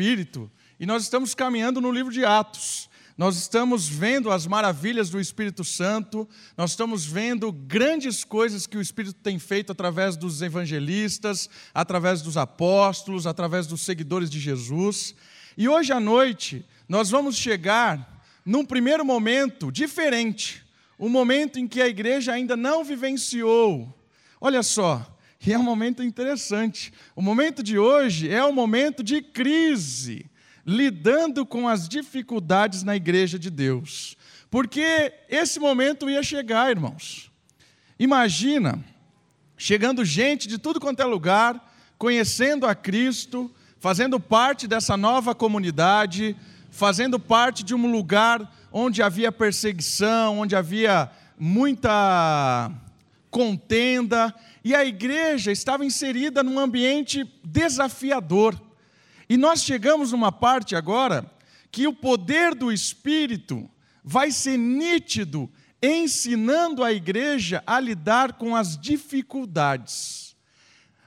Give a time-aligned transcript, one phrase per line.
[0.00, 2.88] Espírito e nós estamos caminhando no livro de Atos.
[3.18, 6.26] Nós estamos vendo as maravilhas do Espírito Santo,
[6.56, 12.38] nós estamos vendo grandes coisas que o Espírito tem feito através dos evangelistas, através dos
[12.38, 15.14] apóstolos, através dos seguidores de Jesus.
[15.54, 20.64] E hoje à noite nós vamos chegar num primeiro momento diferente,
[20.98, 23.94] um momento em que a igreja ainda não vivenciou.
[24.40, 25.06] Olha só,
[25.46, 26.92] e é um momento interessante.
[27.16, 30.26] O momento de hoje é um momento de crise
[30.66, 34.16] lidando com as dificuldades na igreja de Deus.
[34.50, 37.30] Porque esse momento ia chegar, irmãos.
[37.98, 38.84] Imagina,
[39.56, 46.36] chegando gente de tudo quanto é lugar, conhecendo a Cristo, fazendo parte dessa nova comunidade,
[46.70, 52.70] fazendo parte de um lugar onde havia perseguição, onde havia muita
[53.30, 58.60] contenda, e a igreja estava inserida num ambiente desafiador.
[59.28, 61.30] E nós chegamos numa parte agora
[61.70, 63.70] que o poder do Espírito
[64.02, 65.50] vai ser nítido,
[65.82, 70.36] ensinando a igreja a lidar com as dificuldades.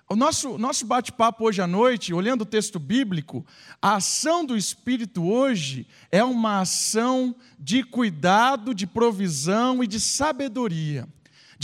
[0.10, 3.46] O nosso, nosso bate-papo hoje à noite, olhando o texto bíblico,
[3.82, 11.08] a ação do Espírito hoje é uma ação de cuidado, de provisão e de sabedoria.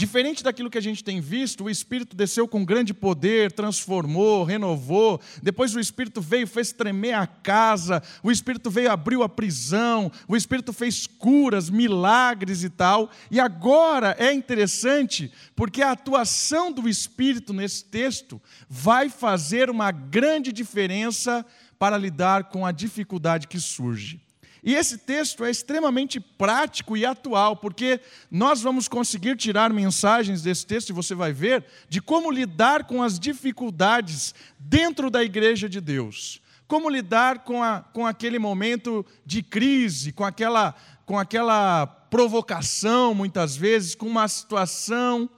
[0.00, 5.20] Diferente daquilo que a gente tem visto, o Espírito desceu com grande poder, transformou, renovou.
[5.42, 8.02] Depois o Espírito veio, fez tremer a casa.
[8.22, 10.10] O Espírito veio, abriu a prisão.
[10.26, 13.10] O Espírito fez curas, milagres e tal.
[13.30, 20.50] E agora é interessante, porque a atuação do Espírito nesse texto vai fazer uma grande
[20.50, 21.44] diferença
[21.78, 24.29] para lidar com a dificuldade que surge.
[24.62, 30.66] E esse texto é extremamente prático e atual, porque nós vamos conseguir tirar mensagens desse
[30.66, 35.80] texto, e você vai ver, de como lidar com as dificuldades dentro da igreja de
[35.80, 36.42] Deus.
[36.66, 40.74] Como lidar com, a, com aquele momento de crise, com aquela,
[41.06, 45.28] com aquela provocação, muitas vezes, com uma situação.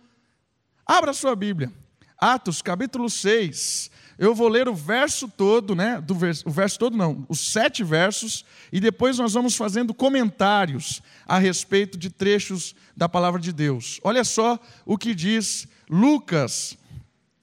[0.84, 1.72] Abra sua Bíblia,
[2.18, 3.90] Atos capítulo 6.
[4.22, 6.00] Eu vou ler o verso todo, né?
[6.00, 11.40] Do o verso todo não, os sete versos, e depois nós vamos fazendo comentários a
[11.40, 13.98] respeito de trechos da palavra de Deus.
[14.04, 16.78] Olha só o que diz Lucas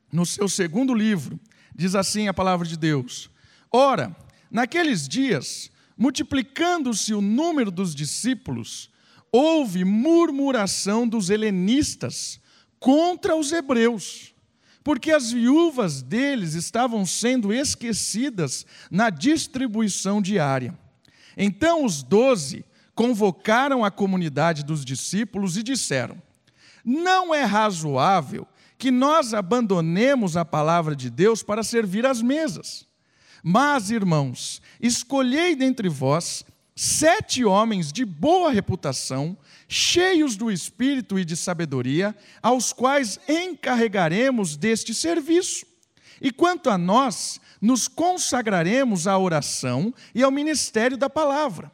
[0.09, 1.37] no seu segundo livro.
[1.75, 3.29] Diz assim a palavra de Deus:
[3.69, 4.15] Ora,
[4.49, 8.89] naqueles dias, multiplicando-se o número dos discípulos,
[9.33, 12.39] houve murmuração dos helenistas
[12.79, 14.33] contra os hebreus
[14.83, 20.77] porque as viúvas deles estavam sendo esquecidas na distribuição diária.
[21.37, 26.21] Então os doze convocaram a comunidade dos discípulos e disseram:
[26.83, 28.47] Não é razoável
[28.77, 32.87] que nós abandonemos a palavra de Deus para servir às mesas.
[33.43, 36.43] Mas, irmãos, escolhei dentre vós
[36.81, 44.93] sete homens de boa reputação, cheios do espírito e de sabedoria, aos quais encarregaremos deste
[44.93, 45.65] serviço.
[46.21, 51.69] E quanto a nós, nos consagraremos à oração e ao ministério da palavra.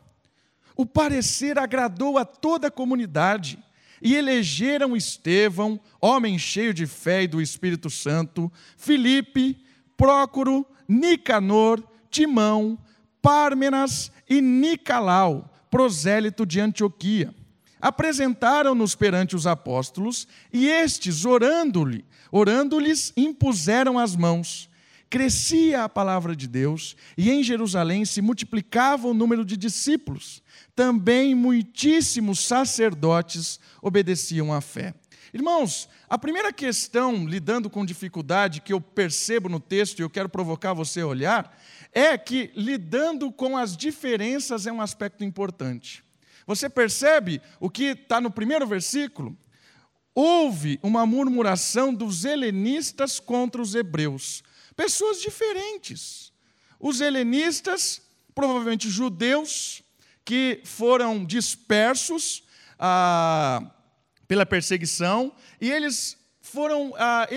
[0.76, 3.60] O parecer agradou a toda a comunidade
[4.02, 9.56] e elegeram Estevão, homem cheio de fé e do Espírito Santo, Filipe,
[9.96, 12.80] Prócoro, Nicanor, Timão,
[13.25, 17.34] Pármenas e Nicalau, prosélito de Antioquia
[17.81, 24.68] apresentaram-nos perante os apóstolos, e estes, orando-lhe, orando-lhes, impuseram as mãos.
[25.08, 30.41] Crescia a palavra de Deus, e em Jerusalém se multiplicava o número de discípulos.
[30.75, 34.96] Também muitíssimos sacerdotes obedeciam à fé.
[35.35, 40.29] Irmãos, a primeira questão lidando com dificuldade que eu percebo no texto e eu quero
[40.29, 46.06] provocar você a olhar é que lidando com as diferenças é um aspecto importante.
[46.47, 49.38] Você percebe o que está no primeiro versículo?
[50.13, 54.41] Houve uma murmuração dos helenistas contra os hebreus.
[54.73, 56.31] Pessoas diferentes.
[56.79, 58.02] Os helenistas,
[58.34, 59.84] provavelmente judeus,
[60.23, 62.41] que foram dispersos
[62.79, 63.75] ah,
[64.28, 67.28] pela perseguição, e eles foram ah,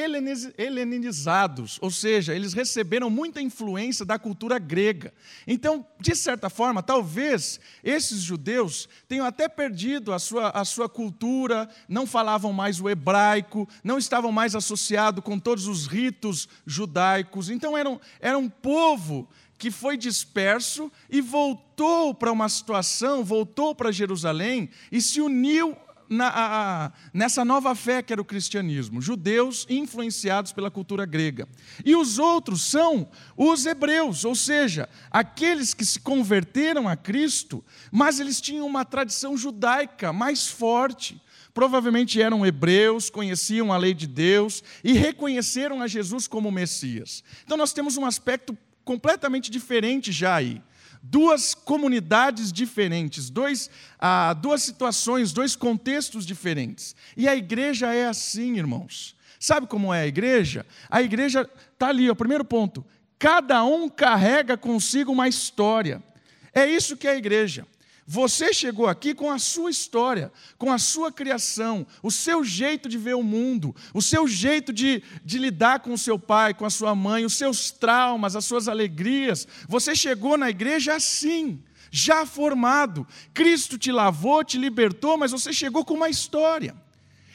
[0.58, 5.14] helenizados, ou seja, eles receberam muita influência da cultura grega.
[5.46, 11.68] Então, de certa forma, talvez esses judeus tenham até perdido a sua, a sua cultura,
[11.88, 17.48] não falavam mais o hebraico, não estavam mais associados com todos os ritos judaicos.
[17.48, 19.26] Então, eram, era um povo
[19.56, 25.76] que foi disperso e voltou para uma situação, voltou para Jerusalém e se uniu
[26.08, 31.48] na, a, nessa nova fé que era o cristianismo, judeus influenciados pela cultura grega.
[31.84, 38.20] E os outros são os hebreus, ou seja, aqueles que se converteram a Cristo, mas
[38.20, 41.20] eles tinham uma tradição judaica mais forte.
[41.52, 47.24] Provavelmente eram hebreus, conheciam a lei de Deus e reconheceram a Jesus como Messias.
[47.44, 50.62] Então nós temos um aspecto completamente diferente já aí
[51.02, 56.94] duas comunidades diferentes, dois, ah, duas situações, dois contextos diferentes.
[57.16, 59.16] E a igreja é assim, irmãos.
[59.40, 60.66] Sabe como é a igreja?
[60.90, 62.84] A igreja está ali, o primeiro ponto.
[63.18, 66.02] Cada um carrega consigo uma história.
[66.52, 67.66] É isso que é a igreja.
[68.10, 72.96] Você chegou aqui com a sua história, com a sua criação, o seu jeito de
[72.96, 76.70] ver o mundo, o seu jeito de, de lidar com o seu pai, com a
[76.70, 79.46] sua mãe, os seus traumas, as suas alegrias.
[79.68, 83.06] Você chegou na igreja assim, já formado.
[83.34, 86.74] Cristo te lavou, te libertou, mas você chegou com uma história.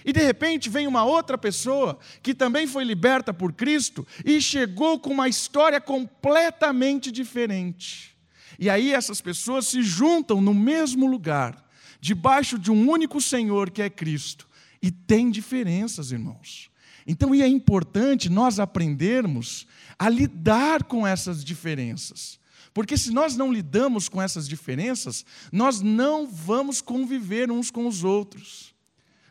[0.04, 5.00] E de repente vem uma outra pessoa que também foi liberta por Cristo e chegou
[5.00, 8.13] com uma história completamente diferente.
[8.60, 11.64] E aí essas pessoas se juntam no mesmo lugar,
[12.00, 14.48] debaixo de um único Senhor que é Cristo.
[14.82, 16.70] E tem diferenças, irmãos.
[17.08, 19.68] Então, é importante nós aprendermos
[19.98, 22.40] a lidar com essas diferenças.
[22.74, 28.04] Porque se nós não lidamos com essas diferenças, nós não vamos conviver uns com os
[28.04, 28.74] outros.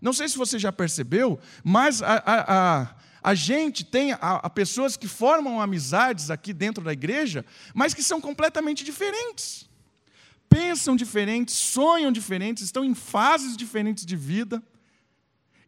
[0.00, 4.50] Não sei se você já percebeu, mas a, a, a a gente tem a, a
[4.50, 9.68] pessoas que formam amizades aqui dentro da igreja, mas que são completamente diferentes.
[10.48, 14.62] Pensam diferentes, sonham diferentes, estão em fases diferentes de vida.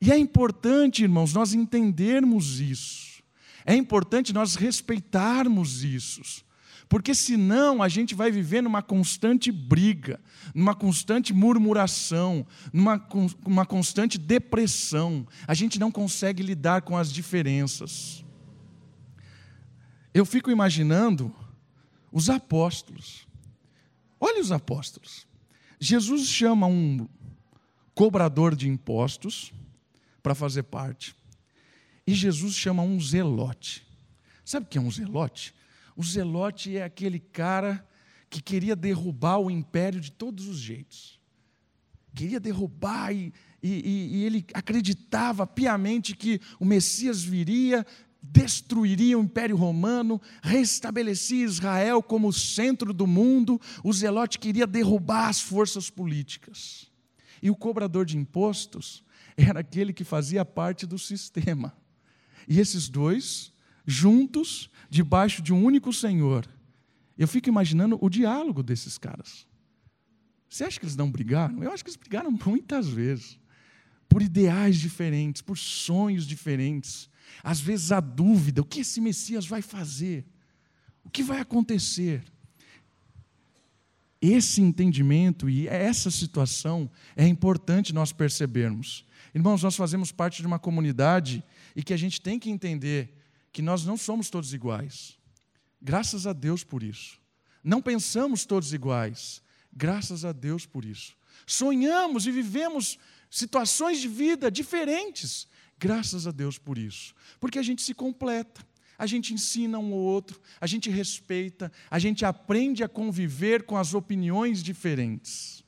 [0.01, 3.23] E é importante, irmãos, nós entendermos isso.
[3.65, 6.45] É importante nós respeitarmos isso.
[6.89, 10.21] Porque senão a gente vai viver numa constante briga,
[10.55, 13.03] numa constante murmuração, numa
[13.45, 15.27] uma constante depressão.
[15.47, 18.25] A gente não consegue lidar com as diferenças.
[20.13, 21.35] Eu fico imaginando
[22.13, 23.27] os apóstolos.
[24.21, 25.27] Olha os apóstolos.
[25.81, 27.09] Jesus chama um
[27.95, 29.53] cobrador de impostos
[30.23, 31.15] para fazer parte.
[32.07, 33.87] E Jesus chama um zelote.
[34.45, 35.55] Sabe o que é um zelote?
[35.97, 37.87] O zelote é aquele cara
[38.29, 41.21] que queria derrubar o império de todos os jeitos.
[42.15, 43.33] Queria derrubar e,
[43.63, 47.87] e, e ele acreditava piamente que o Messias viria,
[48.21, 53.61] destruiria o Império Romano, restabelecia Israel como centro do mundo.
[53.83, 56.91] O zelote queria derrubar as forças políticas.
[57.43, 59.05] E o cobrador de impostos
[59.37, 61.77] era aquele que fazia parte do sistema.
[62.49, 63.53] E esses dois,
[63.87, 66.49] juntos, debaixo de um único Senhor.
[67.17, 69.47] Eu fico imaginando o diálogo desses caras.
[70.49, 71.63] Você acha que eles não brigaram?
[71.63, 73.39] Eu acho que eles brigaram muitas vezes.
[74.09, 77.11] Por ideais diferentes, por sonhos diferentes.
[77.43, 80.25] Às vezes a dúvida: o que esse Messias vai fazer?
[81.03, 82.23] O que vai acontecer?
[84.21, 89.05] Esse entendimento e essa situação é importante nós percebermos.
[89.35, 91.45] Irmãos, nós fazemos parte de uma comunidade
[91.75, 93.13] e que a gente tem que entender
[93.55, 95.17] que nós não somos todos iguais.
[95.81, 97.21] Graças a Deus por isso.
[97.63, 99.41] Não pensamos todos iguais.
[99.73, 101.17] Graças a Deus por isso.
[101.47, 102.99] Sonhamos e vivemos
[103.31, 105.47] situações de vida diferentes.
[105.79, 107.15] Graças a Deus por isso.
[107.39, 108.61] Porque a gente se completa.
[108.99, 113.77] A gente ensina um ao outro, a gente respeita, a gente aprende a conviver com
[113.77, 115.65] as opiniões diferentes.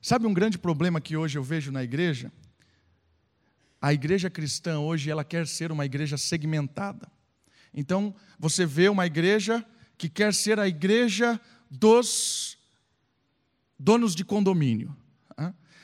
[0.00, 2.30] Sabe um grande problema que hoje eu vejo na igreja?
[3.80, 7.10] A igreja cristã hoje ela quer ser uma igreja segmentada.
[7.72, 9.64] Então, você vê uma igreja
[9.96, 12.58] que quer ser a igreja dos
[13.78, 14.94] donos de condomínio,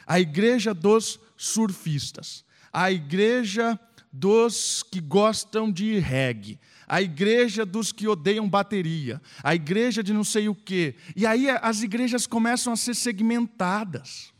[0.07, 3.79] a igreja dos surfistas, a igreja
[4.13, 10.25] dos que gostam de reggae, a igreja dos que odeiam bateria, a igreja de não
[10.25, 10.95] sei o quê.
[11.15, 14.33] E aí as igrejas começam a ser segmentadas.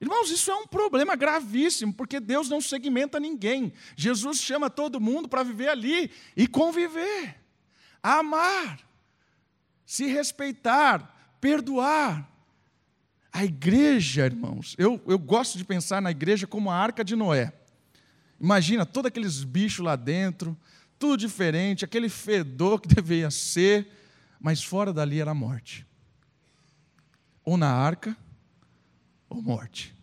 [0.00, 3.72] Irmãos, isso é um problema gravíssimo, porque Deus não segmenta ninguém.
[3.94, 7.36] Jesus chama todo mundo para viver ali e conviver,
[8.02, 8.80] amar,
[9.84, 12.26] se respeitar, perdoar.
[13.30, 17.52] A igreja, irmãos, eu, eu gosto de pensar na igreja como a arca de Noé.
[18.40, 20.58] Imagina todos aqueles bichos lá dentro,
[20.98, 23.86] tudo diferente, aquele fedor que deveria ser,
[24.40, 25.86] mas fora dali era a morte.
[27.44, 28.16] Ou na arca,
[29.30, 29.94] ou morte.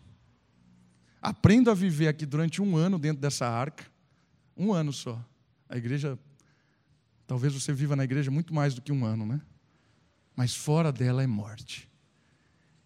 [1.20, 3.84] Aprenda a viver aqui durante um ano dentro dessa arca,
[4.56, 5.22] um ano só.
[5.68, 6.18] A igreja,
[7.26, 9.40] talvez você viva na igreja muito mais do que um ano, né?
[10.34, 11.88] Mas fora dela é morte.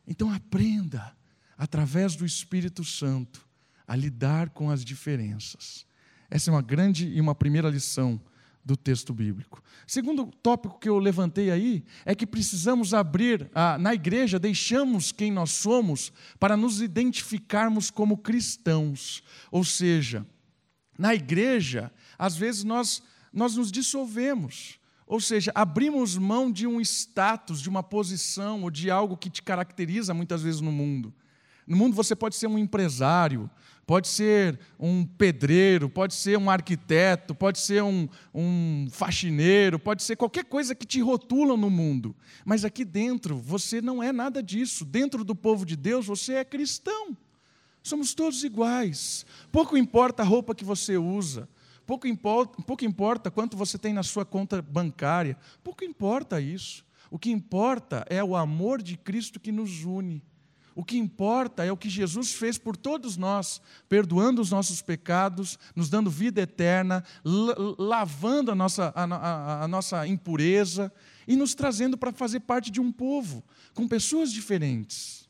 [0.06, 1.16] Então aprenda
[1.56, 3.46] através do Espírito Santo,
[3.86, 5.86] a lidar com as diferenças.
[6.28, 8.20] Essa é uma grande e uma primeira lição
[8.64, 9.62] do texto bíblico.
[9.86, 15.32] Segundo tópico que eu levantei aí é que precisamos abrir, a, na igreja, deixamos quem
[15.32, 19.22] nós somos para nos identificarmos como cristãos.
[19.50, 20.24] Ou seja,
[20.96, 23.02] na igreja, às vezes nós,
[23.32, 24.78] nós nos dissolvemos.
[25.06, 29.42] Ou seja, abrimos mão de um status, de uma posição ou de algo que te
[29.42, 31.12] caracteriza muitas vezes no mundo.
[31.66, 33.50] No mundo você pode ser um empresário,
[33.86, 40.16] pode ser um pedreiro, pode ser um arquiteto, pode ser um, um faxineiro, pode ser
[40.16, 42.14] qualquer coisa que te rotulam no mundo.
[42.44, 44.84] Mas aqui dentro você não é nada disso.
[44.84, 47.16] Dentro do povo de Deus você é cristão.
[47.82, 49.26] Somos todos iguais.
[49.50, 51.48] Pouco importa a roupa que você usa,
[51.84, 56.84] pouco importa, pouco importa quanto você tem na sua conta bancária, pouco importa isso.
[57.10, 60.22] O que importa é o amor de Cristo que nos une.
[60.74, 65.58] O que importa é o que Jesus fez por todos nós, perdoando os nossos pecados,
[65.76, 67.04] nos dando vida eterna,
[67.78, 70.92] lavando a nossa, a, a, a nossa impureza
[71.26, 75.22] e nos trazendo para fazer parte de um povo, com pessoas diferentes.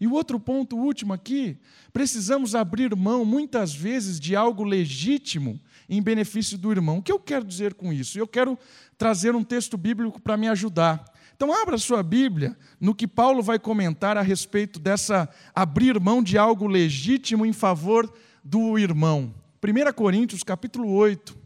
[0.00, 1.56] E o outro ponto, último aqui,
[1.92, 6.98] precisamos abrir mão, muitas vezes, de algo legítimo em benefício do irmão.
[6.98, 8.18] O que eu quero dizer com isso?
[8.18, 8.58] Eu quero
[8.98, 11.04] trazer um texto bíblico para me ajudar.
[11.36, 16.38] Então abra sua Bíblia no que Paulo vai comentar a respeito dessa abrir mão de
[16.38, 18.12] algo legítimo em favor
[18.42, 19.34] do irmão.
[19.62, 21.36] 1 Coríntios, capítulo 8.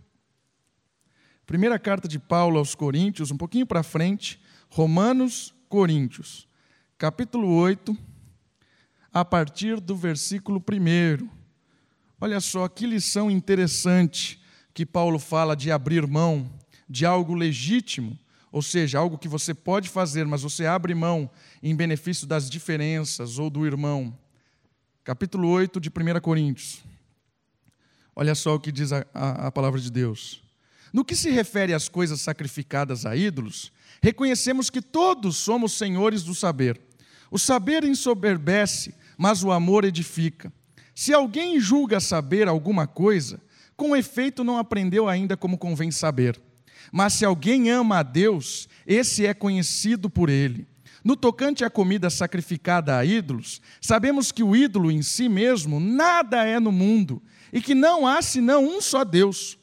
[1.47, 6.47] Primeira carta de Paulo aos Coríntios, um pouquinho para frente, Romanos, Coríntios,
[6.99, 7.97] capítulo 8,
[9.11, 11.27] a partir do versículo 1.
[12.21, 14.39] Olha só que lição interessante
[14.75, 16.51] que Paulo fala de abrir mão
[16.87, 18.19] de algo legítimo
[18.51, 21.31] ou seja, algo que você pode fazer, mas você abre mão
[21.63, 24.17] em benefício das diferenças ou do irmão.
[25.05, 26.83] Capítulo 8 de 1 Coríntios.
[28.15, 30.43] Olha só o que diz a, a, a palavra de Deus.
[30.93, 36.35] No que se refere às coisas sacrificadas a ídolos, reconhecemos que todos somos senhores do
[36.35, 36.81] saber.
[37.31, 40.53] O saber ensoberbece, mas o amor edifica.
[40.95, 43.41] Se alguém julga saber alguma coisa,
[43.77, 46.41] com efeito não aprendeu ainda como convém saber.
[46.93, 50.67] Mas se alguém ama a Deus, esse é conhecido por ele.
[51.05, 56.45] No tocante à comida sacrificada a ídolos, sabemos que o ídolo em si mesmo nada
[56.45, 59.57] é no mundo e que não há senão um só Deus.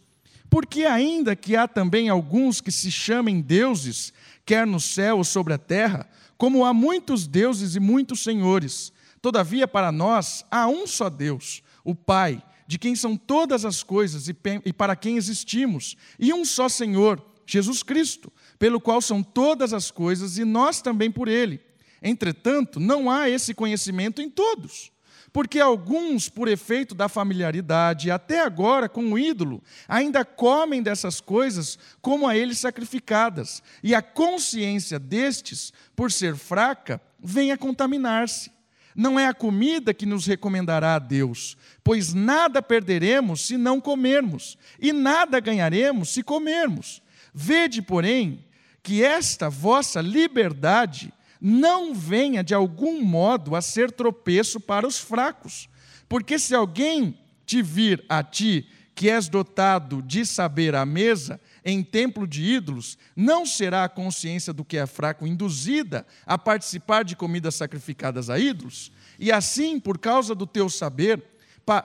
[0.50, 4.14] Porque, ainda que há também alguns que se chamem deuses,
[4.46, 6.08] quer no céu ou sobre a terra,
[6.38, 11.94] como há muitos deuses e muitos senhores, todavia para nós há um só Deus, o
[11.94, 17.24] Pai de quem são todas as coisas e para quem existimos, e um só Senhor,
[17.46, 21.62] Jesus Cristo, pelo qual são todas as coisas e nós também por ele.
[22.02, 24.92] Entretanto, não há esse conhecimento em todos,
[25.32, 31.78] porque alguns, por efeito da familiaridade, até agora com o ídolo, ainda comem dessas coisas
[32.02, 38.55] como a eles sacrificadas, e a consciência destes, por ser fraca, vem a contaminar-se.
[38.96, 44.58] Não é a comida que nos recomendará a Deus, pois nada perderemos se não comermos,
[44.80, 47.02] e nada ganharemos se comermos.
[47.34, 48.46] Vede, porém,
[48.82, 55.68] que esta vossa liberdade não venha de algum modo a ser tropeço para os fracos.
[56.08, 61.84] Porque se alguém te vir a ti, que és dotado de saber à mesa, em
[61.84, 67.14] templo de ídolos, não será a consciência do que é fraco induzida a participar de
[67.14, 68.94] comidas sacrificadas a ídolos?
[69.20, 71.22] E assim, por causa do teu saber,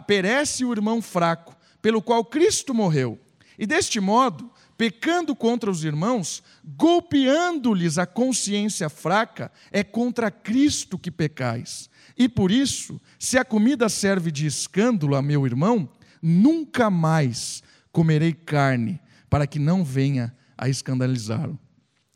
[0.07, 3.19] perece o irmão fraco, pelo qual Cristo morreu.
[3.59, 4.49] E deste modo,
[4.79, 11.91] pecando contra os irmãos, golpeando-lhes a consciência fraca, é contra Cristo que pecais.
[12.17, 15.89] E por isso, se a comida serve de escândalo a meu irmão,
[16.23, 17.63] nunca mais
[17.93, 21.59] comerei carne, para que não venha a escandalizá-lo.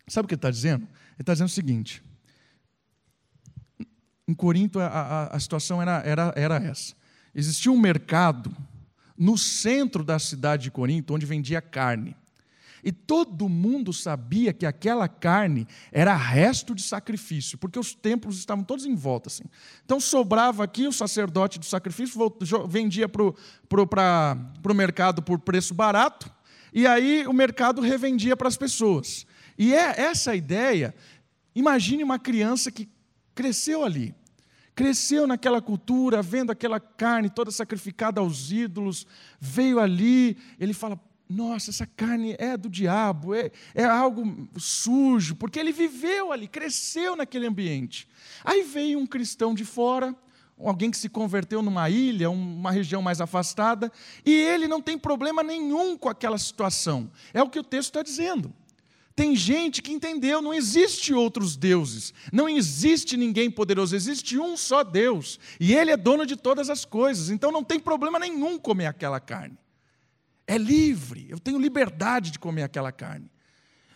[0.07, 0.83] Sabe o que ele está dizendo?
[0.85, 2.03] Ele está dizendo o seguinte:
[4.27, 6.95] em Corinto a, a, a situação era, era, era essa.
[7.35, 8.55] Existia um mercado
[9.17, 12.17] no centro da cidade de Corinto onde vendia carne.
[12.85, 18.63] E todo mundo sabia que aquela carne era resto de sacrifício, porque os templos estavam
[18.63, 19.31] todos em volta.
[19.31, 19.45] Assim.
[19.87, 22.21] Então sobrava aqui o sacerdote do sacrifício,
[22.69, 26.31] vendia para o mercado por preço barato,
[26.75, 29.27] e aí o mercado revendia para as pessoas.
[29.57, 30.95] E é essa ideia.
[31.55, 32.87] Imagine uma criança que
[33.35, 34.15] cresceu ali,
[34.75, 39.07] cresceu naquela cultura, vendo aquela carne toda sacrificada aos ídolos,
[39.41, 45.59] veio ali, ele fala: nossa, essa carne é do diabo, é, é algo sujo, porque
[45.59, 48.09] ele viveu ali, cresceu naquele ambiente.
[48.45, 50.15] Aí veio um cristão de fora,
[50.59, 53.91] alguém que se converteu numa ilha, uma região mais afastada,
[54.25, 57.11] e ele não tem problema nenhum com aquela situação.
[57.33, 58.53] É o que o texto está dizendo.
[59.17, 64.83] Tem gente que entendeu, não existe outros deuses, não existe ninguém poderoso, existe um só
[64.83, 68.87] Deus, e Ele é dono de todas as coisas, então não tem problema nenhum comer
[68.87, 69.57] aquela carne.
[70.47, 73.31] É livre, eu tenho liberdade de comer aquela carne.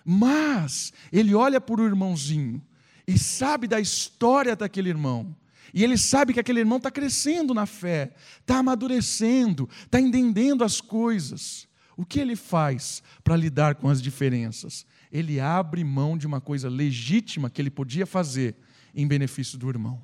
[0.05, 2.63] Mas ele olha para o irmãozinho
[3.07, 5.37] e sabe da história daquele irmão.
[5.73, 10.81] E ele sabe que aquele irmão está crescendo na fé, está amadurecendo, está entendendo as
[10.81, 11.69] coisas.
[11.97, 14.87] O que ele faz para lidar com as diferenças?
[15.13, 18.57] Ele abre mão de uma coisa legítima que ele podia fazer
[18.95, 20.01] em benefício do irmão.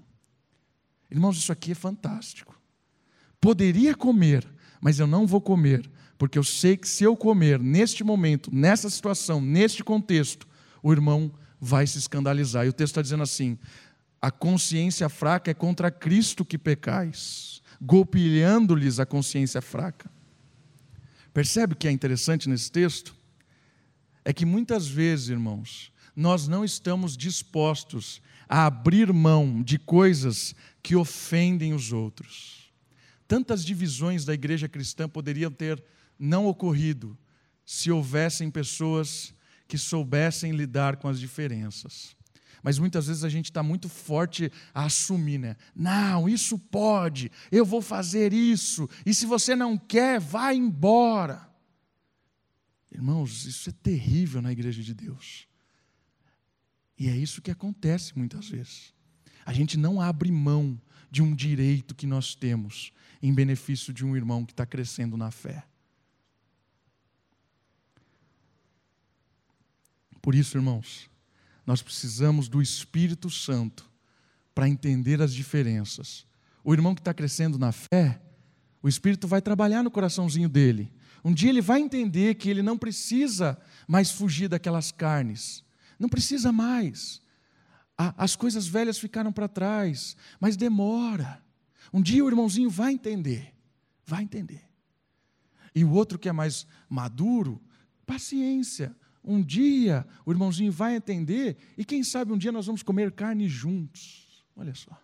[1.10, 2.60] Irmãos, isso aqui é fantástico.
[3.40, 4.46] Poderia comer,
[4.80, 5.88] mas eu não vou comer,
[6.24, 10.48] porque eu sei que se eu comer neste momento, nessa situação, neste contexto,
[10.82, 12.64] o irmão vai se escandalizar.
[12.64, 13.58] E o texto está dizendo assim:
[14.22, 20.10] a consciência fraca é contra Cristo que pecais, golpeando-lhes a consciência fraca.
[21.34, 23.14] Percebe o que é interessante nesse texto?
[24.24, 30.96] É que muitas vezes, irmãos, nós não estamos dispostos a abrir mão de coisas que
[30.96, 32.72] ofendem os outros.
[33.28, 35.84] Tantas divisões da igreja cristã poderiam ter
[36.18, 37.18] não ocorrido
[37.64, 39.34] se houvessem pessoas
[39.66, 42.14] que soubessem lidar com as diferenças.
[42.62, 45.56] Mas muitas vezes a gente está muito forte a assumir, né?
[45.74, 51.46] Não, isso pode, eu vou fazer isso, e se você não quer, vá embora.
[52.90, 55.46] Irmãos, isso é terrível na igreja de Deus.
[56.98, 58.94] E é isso que acontece muitas vezes.
[59.44, 60.80] A gente não abre mão
[61.10, 65.30] de um direito que nós temos em benefício de um irmão que está crescendo na
[65.30, 65.64] fé.
[70.24, 71.10] Por isso, irmãos,
[71.66, 73.84] nós precisamos do Espírito Santo
[74.54, 76.24] para entender as diferenças.
[76.64, 78.22] O irmão que está crescendo na fé,
[78.82, 80.90] o Espírito vai trabalhar no coraçãozinho dele.
[81.22, 85.62] Um dia ele vai entender que ele não precisa mais fugir daquelas carnes.
[85.98, 87.20] Não precisa mais.
[87.94, 91.44] As coisas velhas ficaram para trás, mas demora.
[91.92, 93.52] Um dia o irmãozinho vai entender.
[94.06, 94.64] Vai entender.
[95.74, 97.62] E o outro que é mais maduro,
[98.06, 98.96] paciência.
[99.24, 103.48] Um dia o irmãozinho vai entender e quem sabe um dia nós vamos comer carne
[103.48, 104.44] juntos.
[104.54, 104.96] Olha só.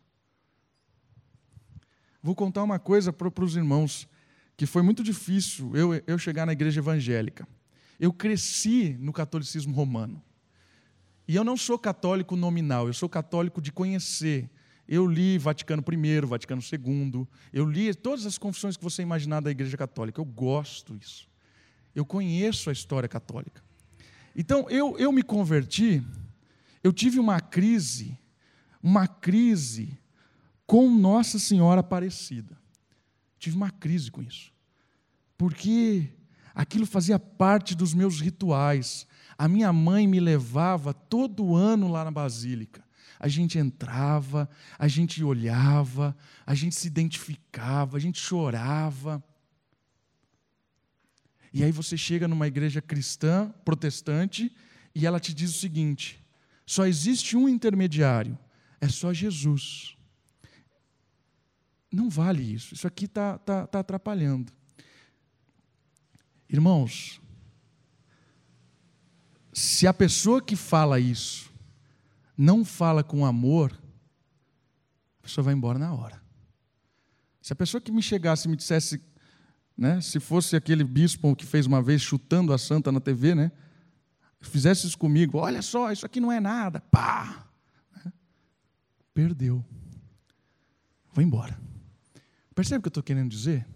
[2.23, 4.07] Vou contar uma coisa para os irmãos,
[4.57, 7.49] que foi muito difícil eu, eu chegar na igreja evangélica.
[7.99, 10.23] Eu cresci no catolicismo romano.
[11.27, 14.51] E eu não sou católico nominal, eu sou católico de conhecer.
[14.87, 19.51] Eu li Vaticano I, Vaticano II, eu li todas as confissões que você imaginar da
[19.51, 20.21] Igreja Católica.
[20.21, 21.29] Eu gosto disso.
[21.95, 23.63] Eu conheço a história católica.
[24.41, 26.03] Então, eu, eu me converti,
[26.83, 28.19] eu tive uma crise,
[28.83, 29.99] uma crise
[30.67, 32.57] com Nossa Senhora Aparecida.
[33.39, 34.51] Tive uma crise com isso.
[35.37, 36.09] Porque
[36.55, 39.07] aquilo fazia parte dos meus rituais.
[39.37, 42.83] A minha mãe me levava todo ano lá na Basílica.
[43.19, 44.49] A gente entrava,
[44.79, 49.23] a gente olhava, a gente se identificava, a gente chorava.
[51.53, 54.55] E aí você chega numa igreja cristã, protestante,
[54.95, 56.25] e ela te diz o seguinte:
[56.65, 58.39] só existe um intermediário,
[58.81, 59.97] é só Jesus.
[61.93, 64.53] Não vale isso, isso aqui está tá, tá atrapalhando.
[66.49, 67.21] Irmãos,
[69.53, 71.53] se a pessoa que fala isso
[72.37, 73.77] não fala com amor,
[75.19, 76.23] a pessoa vai embora na hora.
[77.43, 79.03] Se a pessoa que me chegasse e me dissesse
[79.77, 80.01] né?
[80.01, 83.53] Se fosse aquele bispo que fez uma vez chutando a santa na TV, né?
[84.41, 87.47] Fizesse isso comigo, olha só, isso aqui não é nada, pá!
[87.95, 88.13] Né?
[89.13, 89.65] Perdeu.
[91.13, 91.59] Vai embora.
[92.55, 93.67] Percebe o que eu estou querendo dizer?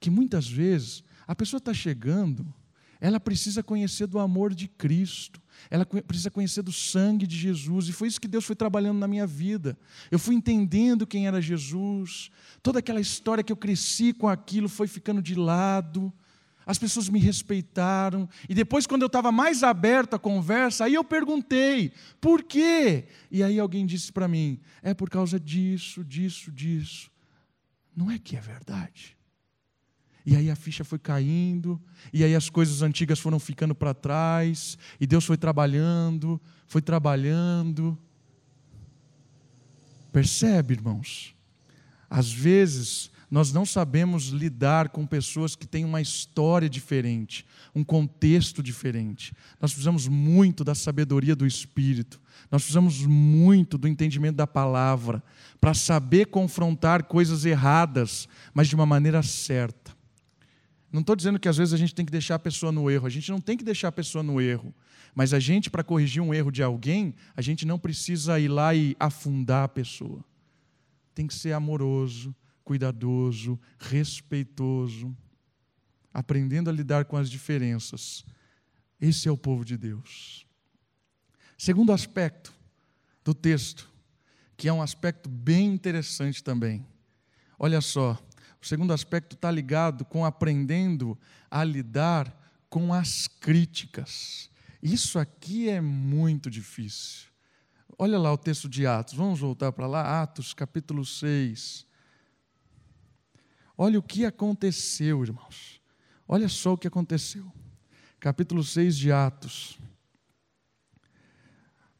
[0.00, 2.52] Que muitas vezes a pessoa está chegando,
[3.00, 5.40] ela precisa conhecer do amor de Cristo
[5.70, 9.08] ela precisa conhecer do sangue de Jesus, e foi isso que Deus foi trabalhando na
[9.08, 9.76] minha vida.
[10.10, 12.30] Eu fui entendendo quem era Jesus,
[12.62, 16.12] toda aquela história que eu cresci com aquilo foi ficando de lado,
[16.66, 21.04] as pessoas me respeitaram, e depois, quando eu estava mais aberto à conversa, aí eu
[21.04, 23.06] perguntei, por quê?
[23.30, 27.10] E aí alguém disse para mim, é por causa disso, disso, disso.
[27.94, 29.13] Não é que é verdade.
[30.26, 31.80] E aí a ficha foi caindo,
[32.12, 37.98] e aí as coisas antigas foram ficando para trás, e Deus foi trabalhando, foi trabalhando.
[40.10, 41.34] Percebe, irmãos?
[42.08, 48.62] Às vezes nós não sabemos lidar com pessoas que têm uma história diferente, um contexto
[48.62, 49.34] diferente.
[49.60, 55.22] Nós precisamos muito da sabedoria do Espírito, nós precisamos muito do entendimento da palavra,
[55.60, 59.92] para saber confrontar coisas erradas, mas de uma maneira certa.
[60.94, 63.04] Não estou dizendo que às vezes a gente tem que deixar a pessoa no erro,
[63.04, 64.72] a gente não tem que deixar a pessoa no erro.
[65.12, 68.72] Mas a gente, para corrigir um erro de alguém, a gente não precisa ir lá
[68.76, 70.24] e afundar a pessoa.
[71.12, 75.12] Tem que ser amoroso, cuidadoso, respeitoso,
[76.12, 78.24] aprendendo a lidar com as diferenças.
[79.00, 80.46] Esse é o povo de Deus.
[81.58, 82.54] Segundo aspecto
[83.24, 83.90] do texto,
[84.56, 86.86] que é um aspecto bem interessante também.
[87.58, 88.16] Olha só,
[88.64, 91.18] o segundo aspecto está ligado com aprendendo
[91.50, 92.34] a lidar
[92.70, 94.48] com as críticas.
[94.82, 97.28] Isso aqui é muito difícil.
[97.98, 101.86] Olha lá o texto de Atos, vamos voltar para lá, Atos capítulo 6.
[103.76, 105.78] Olha o que aconteceu, irmãos.
[106.26, 107.52] Olha só o que aconteceu.
[108.18, 109.78] Capítulo 6 de Atos.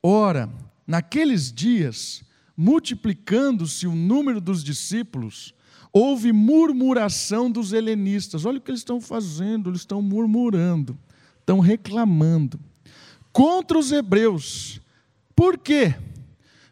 [0.03, 0.51] Ora,
[0.87, 2.25] naqueles dias,
[2.57, 5.55] multiplicando-se o número dos discípulos,
[5.95, 8.45] houve murmuração dos helenistas.
[8.45, 10.99] Olha o que eles estão fazendo, eles estão murmurando,
[11.39, 12.59] estão reclamando
[13.33, 14.81] contra os hebreus.
[15.37, 15.95] Por quê?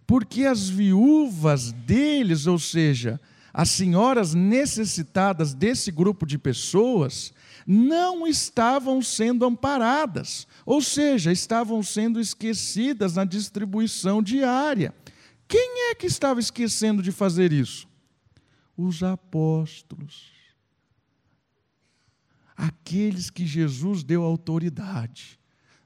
[0.05, 3.21] Porque as viúvas deles, ou seja,
[3.55, 7.33] as senhoras necessitadas desse grupo de pessoas,
[7.65, 14.93] não estavam sendo amparadas, ou seja, estavam sendo esquecidas na distribuição diária.
[15.47, 17.92] Quem é que estava esquecendo de fazer isso?
[18.85, 20.33] Os apóstolos.
[22.57, 25.39] Aqueles que Jesus deu autoridade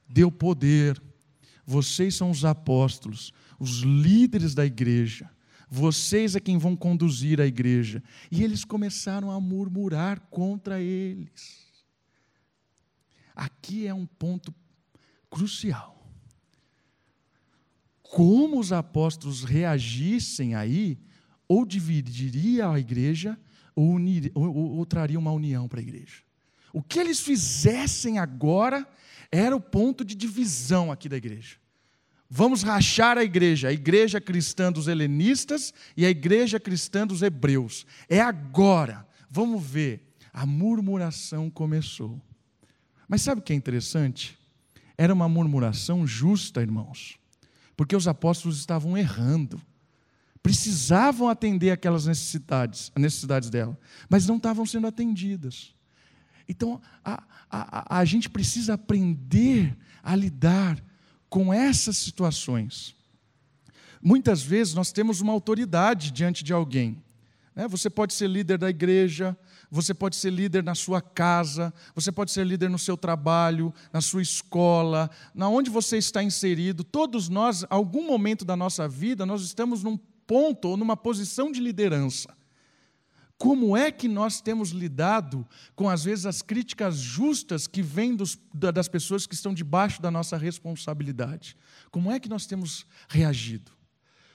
[0.08, 1.02] deu poder.
[1.64, 5.30] Vocês são os apóstolos, os líderes da igreja.
[5.68, 8.02] Vocês é quem vão conduzir a igreja.
[8.30, 11.66] E eles começaram a murmurar contra eles.
[13.34, 14.54] Aqui é um ponto
[15.28, 16.10] crucial.
[18.02, 20.98] Como os apóstolos reagissem aí,
[21.48, 23.38] ou dividiria a igreja,
[23.74, 26.22] ou, unir, ou, ou, ou traria uma união para a igreja.
[26.72, 28.86] O que eles fizessem agora
[29.30, 31.56] era o ponto de divisão aqui da igreja.
[32.28, 37.86] Vamos rachar a igreja, a igreja cristã dos helenistas e a igreja cristã dos hebreus.
[38.08, 39.06] É agora.
[39.30, 40.12] Vamos ver.
[40.32, 42.20] A murmuração começou.
[43.08, 44.36] Mas sabe o que é interessante?
[44.98, 47.18] Era uma murmuração justa, irmãos,
[47.76, 49.60] porque os apóstolos estavam errando.
[50.46, 53.76] Precisavam atender aquelas necessidades, as necessidades dela,
[54.08, 55.74] mas não estavam sendo atendidas.
[56.48, 60.80] Então, a, a, a gente precisa aprender a lidar
[61.28, 62.94] com essas situações.
[64.00, 67.02] Muitas vezes nós temos uma autoridade diante de alguém.
[67.52, 67.66] Né?
[67.66, 69.36] Você pode ser líder da igreja,
[69.68, 74.00] você pode ser líder na sua casa, você pode ser líder no seu trabalho, na
[74.00, 76.84] sua escola, na onde você está inserido.
[76.84, 81.60] Todos nós, algum momento da nossa vida, nós estamos num ponto ou numa posição de
[81.60, 82.36] liderança.
[83.38, 88.38] Como é que nós temos lidado com, às vezes, as críticas justas que vêm dos,
[88.52, 91.56] das pessoas que estão debaixo da nossa responsabilidade?
[91.90, 93.70] Como é que nós temos reagido?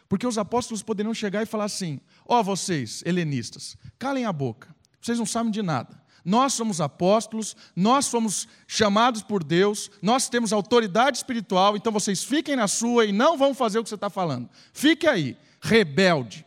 [0.08, 4.76] Porque os apóstolos poderiam chegar e falar assim: ó, oh, vocês, helenistas, calem a boca,
[5.02, 6.00] vocês não sabem de nada.
[6.24, 12.56] Nós somos apóstolos, nós somos chamados por Deus, nós temos autoridade espiritual, então vocês fiquem
[12.56, 14.48] na sua e não vão fazer o que você está falando.
[14.72, 16.46] Fique aí, rebelde.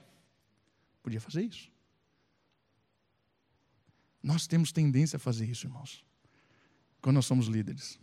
[1.02, 1.70] Podia fazer isso.
[4.22, 6.04] Nós temos tendência a fazer isso, irmãos,
[7.00, 8.00] quando nós somos líderes.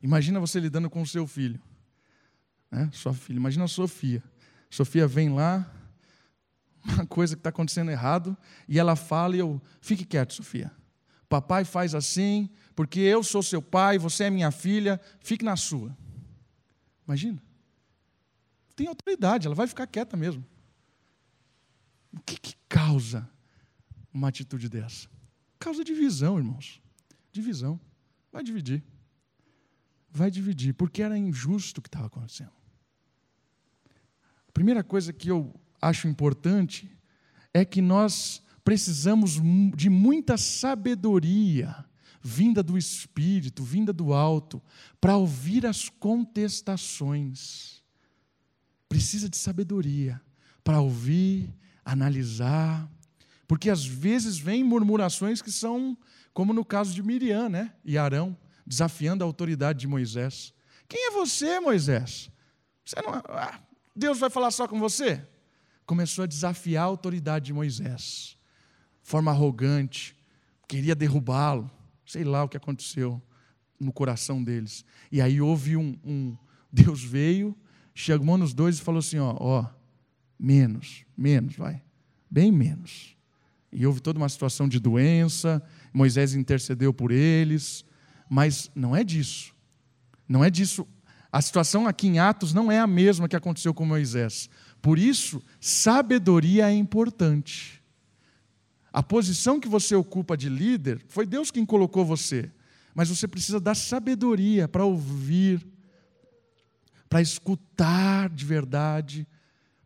[0.00, 1.60] Imagina você lidando com o seu filho,
[2.70, 2.88] né?
[2.92, 3.36] sua filha.
[3.36, 4.22] Imagina a Sofia.
[4.70, 5.70] Sofia vem lá,
[6.82, 8.36] uma coisa que está acontecendo errado,
[8.68, 10.72] e ela fala e eu, fique quieto, Sofia.
[11.28, 15.96] Papai faz assim, porque eu sou seu pai, você é minha filha, fique na sua.
[17.06, 17.42] Imagina.
[18.82, 20.44] Tem autoridade, ela vai ficar quieta mesmo.
[22.12, 23.30] O que, que causa
[24.12, 25.08] uma atitude dessa?
[25.56, 26.82] Causa divisão, irmãos.
[27.30, 27.80] Divisão.
[28.32, 28.82] Vai dividir.
[30.10, 32.50] Vai dividir, porque era injusto o que estava acontecendo.
[34.48, 36.90] A primeira coisa que eu acho importante
[37.54, 39.34] é que nós precisamos
[39.76, 41.84] de muita sabedoria
[42.20, 44.60] vinda do Espírito, vinda do alto,
[45.00, 47.80] para ouvir as contestações.
[48.92, 50.20] Precisa de sabedoria
[50.62, 51.48] para ouvir,
[51.82, 52.86] analisar,
[53.48, 55.96] porque às vezes vem murmurações que são,
[56.34, 57.72] como no caso de Miriam né?
[57.86, 60.52] e Arão, desafiando a autoridade de Moisés.
[60.86, 62.30] Quem é você, Moisés?
[62.84, 63.58] Você não, ah,
[63.96, 65.26] Deus vai falar só com você?
[65.86, 68.36] Começou a desafiar a autoridade de Moisés.
[69.02, 70.14] forma arrogante,
[70.68, 71.70] queria derrubá-lo,
[72.04, 73.22] sei lá o que aconteceu
[73.80, 74.84] no coração deles.
[75.10, 76.36] E aí houve um, um
[76.70, 77.56] Deus veio,
[77.94, 79.66] chegou nos dois e falou assim: ó, ó,
[80.38, 81.82] menos, menos, vai,
[82.30, 83.16] bem menos.
[83.72, 87.84] E houve toda uma situação de doença, Moisés intercedeu por eles,
[88.28, 89.54] mas não é disso.
[90.28, 90.86] Não é disso.
[91.30, 94.50] A situação aqui em Atos não é a mesma que aconteceu com Moisés.
[94.82, 97.82] Por isso, sabedoria é importante.
[98.92, 102.50] A posição que você ocupa de líder, foi Deus quem colocou você.
[102.94, 105.66] Mas você precisa da sabedoria para ouvir,
[107.12, 109.28] para escutar de verdade,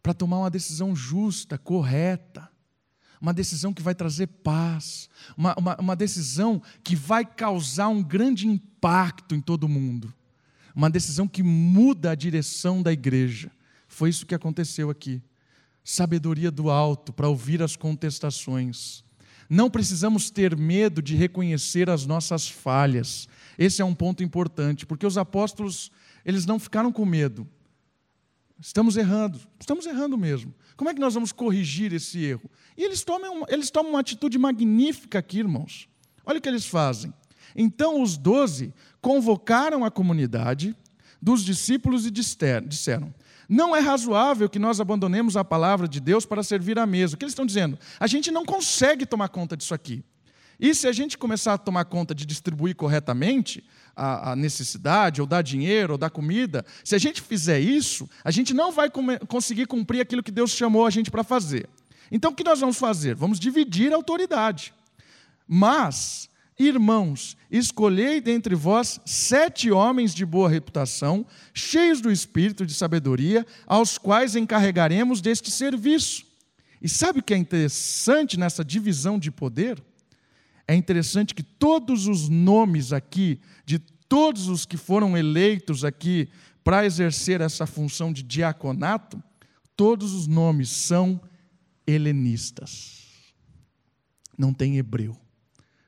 [0.00, 2.48] para tomar uma decisão justa, correta,
[3.20, 8.46] uma decisão que vai trazer paz, uma, uma, uma decisão que vai causar um grande
[8.46, 10.14] impacto em todo mundo,
[10.72, 13.50] uma decisão que muda a direção da igreja.
[13.88, 15.20] Foi isso que aconteceu aqui.
[15.82, 19.02] Sabedoria do alto para ouvir as contestações.
[19.50, 23.28] Não precisamos ter medo de reconhecer as nossas falhas.
[23.58, 25.90] Esse é um ponto importante, porque os apóstolos,
[26.26, 27.48] eles não ficaram com medo.
[28.60, 30.52] Estamos errando, estamos errando mesmo.
[30.76, 32.50] Como é que nós vamos corrigir esse erro?
[32.76, 35.88] E eles tomam, eles tomam uma atitude magnífica aqui, irmãos.
[36.24, 37.14] Olha o que eles fazem.
[37.54, 40.74] Então os doze convocaram a comunidade
[41.22, 43.14] dos discípulos e disseram:
[43.48, 47.14] não é razoável que nós abandonemos a palavra de Deus para servir à mesa.
[47.14, 47.78] O que eles estão dizendo?
[48.00, 50.04] A gente não consegue tomar conta disso aqui.
[50.58, 53.62] E se a gente começar a tomar conta de distribuir corretamente
[53.96, 58.30] a, a necessidade, ou dar dinheiro, ou dar comida, se a gente fizer isso, a
[58.30, 58.90] gente não vai
[59.26, 61.68] conseguir cumprir aquilo que Deus chamou a gente para fazer.
[62.12, 63.14] Então o que nós vamos fazer?
[63.14, 64.74] Vamos dividir a autoridade.
[65.48, 66.28] Mas
[66.58, 73.98] Irmãos, escolhei dentre vós sete homens de boa reputação, cheios do espírito de sabedoria, aos
[73.98, 76.24] quais encarregaremos deste serviço.
[76.80, 79.82] E sabe o que é interessante nessa divisão de poder?
[80.68, 86.28] É interessante que todos os nomes aqui, de todos os que foram eleitos aqui
[86.64, 89.22] para exercer essa função de diaconato,
[89.76, 91.20] todos os nomes são
[91.86, 93.04] helenistas.
[94.36, 95.16] Não tem hebreu.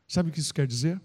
[0.07, 1.01] Sabe o que isso quer dizer?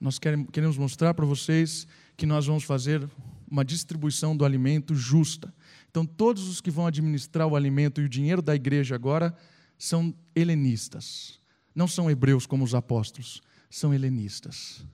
[0.00, 1.86] Nós queremos mostrar para vocês
[2.16, 3.08] que nós vamos fazer
[3.48, 5.54] uma distribuição do alimento justa.
[5.88, 9.36] Então, todos os que vão administrar o alimento e o dinheiro da igreja agora
[9.78, 11.41] são helenistas.
[11.74, 14.84] Não são hebreus como os apóstolos, são helenistas.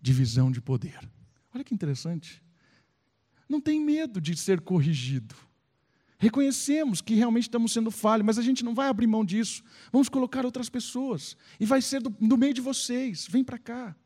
[0.00, 0.98] Divisão de poder.
[1.54, 2.42] Olha que interessante.
[3.48, 5.34] Não tem medo de ser corrigido.
[6.18, 9.62] Reconhecemos que realmente estamos sendo falhos, mas a gente não vai abrir mão disso.
[9.92, 11.36] Vamos colocar outras pessoas.
[11.58, 13.26] E vai ser do, do meio de vocês.
[13.28, 13.96] Vem para cá.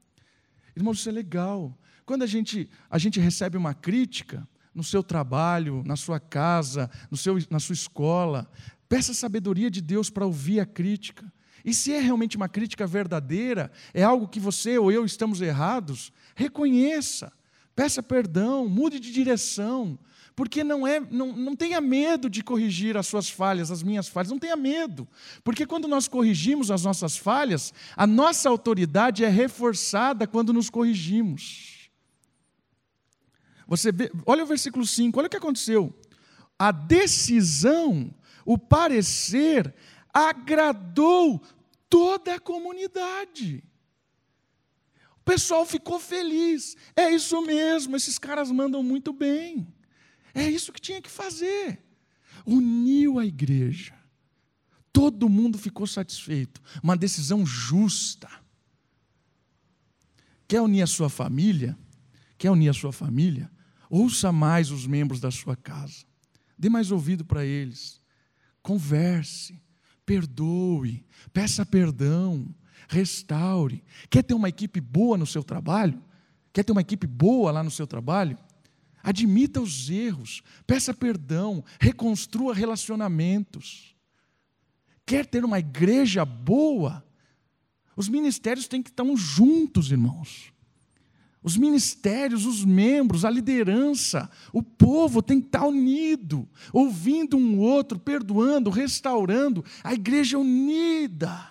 [0.75, 1.79] Irmãos, isso é legal.
[2.07, 7.17] Quando a gente, a gente recebe uma crítica no seu trabalho, na sua casa, no
[7.17, 8.51] seu, na sua escola,
[8.89, 11.31] peça sabedoria de Deus para ouvir a crítica.
[11.67, 16.13] E se é realmente uma crítica verdadeira, é algo que você ou eu estamos errados,
[16.37, 17.33] reconheça,
[17.75, 19.99] peça perdão, mude de direção,
[20.37, 24.31] porque não é, não, não tenha medo de corrigir as suas falhas, as minhas falhas,
[24.31, 25.09] não tenha medo.
[25.43, 31.91] Porque quando nós corrigimos as nossas falhas, a nossa autoridade é reforçada quando nos corrigimos.
[33.67, 35.93] Você vê, olha o versículo 5, olha o que aconteceu.
[36.57, 39.75] A decisão, o parecer,
[40.17, 41.43] agradou
[41.89, 43.63] toda a comunidade.
[45.21, 46.77] O pessoal ficou feliz.
[46.95, 49.67] É isso mesmo, esses caras mandam muito bem.
[50.35, 51.83] É isso que tinha que fazer.
[52.45, 53.95] Uniu a igreja.
[54.93, 56.61] Todo mundo ficou satisfeito.
[56.83, 58.29] Uma decisão justa.
[60.49, 61.77] Quer unir a sua família?
[62.39, 63.51] Quer unir a sua família?
[63.91, 66.05] Ouça mais os membros da sua casa.
[66.59, 68.01] Dê mais ouvido para eles.
[68.63, 69.61] Converse.
[70.07, 71.05] Perdoe.
[71.33, 72.47] Peça perdão.
[72.89, 73.85] Restaure.
[74.09, 76.03] Quer ter uma equipe boa no seu trabalho?
[76.53, 78.39] Quer ter uma equipe boa lá no seu trabalho?
[79.07, 83.95] admita os erros, peça perdão, reconstrua relacionamentos.
[85.07, 87.07] Quer ter uma igreja boa?
[87.97, 90.53] Os ministérios têm que estar juntos, irmãos.
[91.47, 98.01] Os ministérios, os membros, a liderança, o povo tem que estar unido, ouvindo um outro,
[98.01, 101.49] perdoando, restaurando, a igreja unida,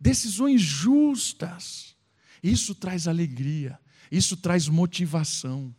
[0.00, 1.94] decisões justas.
[2.42, 3.78] Isso traz alegria,
[4.10, 5.72] isso traz motivação.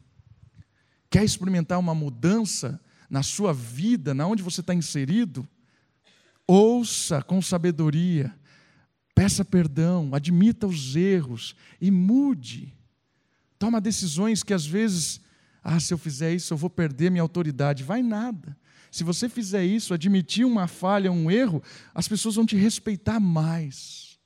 [1.10, 5.46] Quer experimentar uma mudança na sua vida, na onde você está inserido?
[6.48, 8.34] Ouça com sabedoria,
[9.14, 12.75] peça perdão, admita os erros e mude.
[13.58, 15.22] Toma decisões que às vezes,
[15.64, 17.84] ah, se eu fizer isso, eu vou perder minha autoridade.
[17.84, 18.58] Vai nada.
[18.92, 21.62] se você fizer isso, admitir uma falha, um erro,
[21.94, 24.18] as pessoas vão te respeitar mais.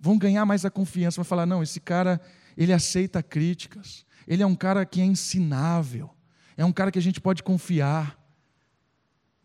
[0.00, 2.20] Vão ganhar mais a confiança, vão falar: não, esse cara,
[2.56, 6.10] ele aceita críticas, ele é um cara que é ensinável,
[6.56, 8.16] é um cara que a gente pode confiar.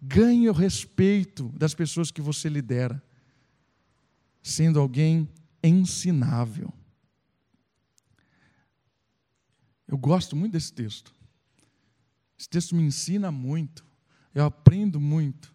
[0.02, 3.02] Ganhe o respeito das pessoas que você lidera,
[4.41, 5.30] sendo alguém
[5.63, 6.74] ensinável.
[9.88, 11.13] Eu gosto muito desse texto.
[12.38, 13.86] Esse texto me ensina muito.
[14.34, 15.54] Eu aprendo muito.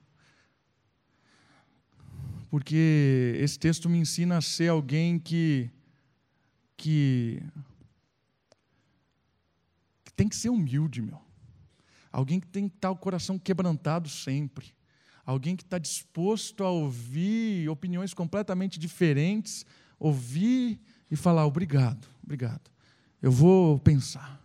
[2.51, 5.71] Porque esse texto me ensina a ser alguém que,
[6.77, 7.43] que,
[10.05, 11.21] que tem que ser humilde, meu.
[12.11, 14.73] Alguém que tem que estar o coração quebrantado sempre.
[15.27, 19.67] Alguém que está disposto a ouvir opiniões completamente diferentes,
[19.99, 22.71] ouvir e falar obrigado, obrigado.
[23.21, 24.41] Eu vou pensar.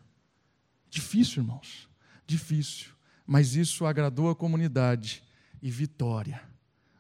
[0.90, 1.90] Difícil, irmãos,
[2.26, 2.92] difícil.
[3.26, 5.24] Mas isso agradou a comunidade.
[5.62, 6.42] E vitória.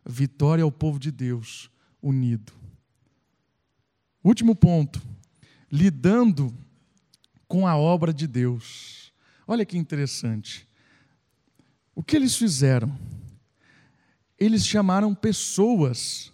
[0.05, 1.69] Vitória ao povo de Deus
[2.01, 2.53] unido.
[4.23, 5.01] Último ponto.
[5.69, 6.55] Lidando
[7.47, 9.11] com a obra de Deus.
[9.45, 10.65] Olha que interessante.
[11.93, 12.97] O que eles fizeram?
[14.39, 16.31] Eles chamaram pessoas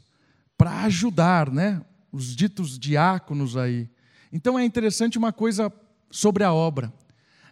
[0.58, 1.84] para ajudar, né?
[2.12, 3.90] Os ditos diáconos aí.
[4.32, 5.72] Então é interessante uma coisa
[6.12, 6.94] sobre a obra.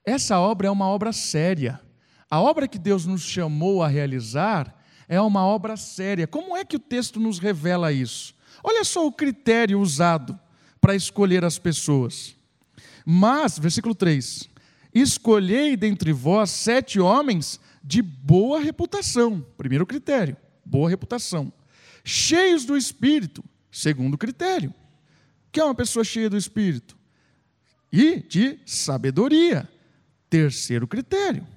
[0.06, 1.80] Essa obra é uma obra séria.
[2.30, 4.76] A obra que Deus nos chamou a realizar
[5.08, 6.28] é uma obra séria.
[6.28, 8.36] Como é que o texto nos revela isso?
[8.64, 10.40] Olha só o critério usado
[10.80, 12.36] para escolher as pessoas.
[13.06, 14.50] Mas, versículo 3:
[14.94, 19.46] Escolhei dentre vós sete homens de boa reputação.
[19.58, 21.52] Primeiro critério, boa reputação.
[22.04, 23.44] Cheios do espírito.
[23.72, 24.74] Segundo critério
[25.52, 26.98] que é uma pessoa cheia do Espírito?
[27.92, 29.68] E de sabedoria.
[30.30, 31.48] Terceiro critério.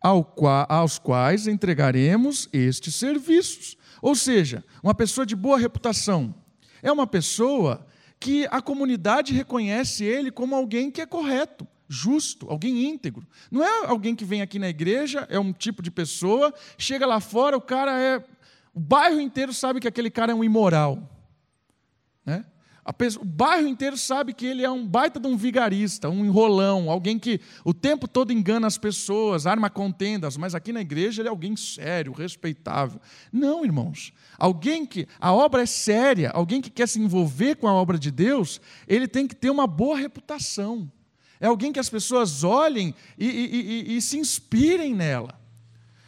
[0.00, 3.76] Aos quais entregaremos estes serviços.
[4.00, 6.34] Ou seja, uma pessoa de boa reputação
[6.82, 7.86] é uma pessoa
[8.18, 13.26] que a comunidade reconhece ele como alguém que é correto, justo, alguém íntegro.
[13.50, 17.20] Não é alguém que vem aqui na igreja, é um tipo de pessoa, chega lá
[17.20, 18.24] fora, o cara é.
[18.72, 21.10] O bairro inteiro sabe que aquele cara é um imoral.
[22.24, 22.44] Né?
[23.20, 27.18] O bairro inteiro sabe que ele é um baita de um vigarista, um enrolão, alguém
[27.18, 31.30] que o tempo todo engana as pessoas, arma contendas, mas aqui na igreja ele é
[31.30, 33.00] alguém sério, respeitável.
[33.32, 34.12] Não, irmãos.
[34.36, 38.10] Alguém que a obra é séria, alguém que quer se envolver com a obra de
[38.10, 40.90] Deus, ele tem que ter uma boa reputação.
[41.38, 45.40] É alguém que as pessoas olhem e, e, e, e se inspirem nela.